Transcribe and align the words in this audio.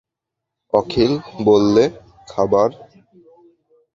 অখিল 0.73 1.11
বললে, 1.45 1.83
খাবার। 2.27 2.69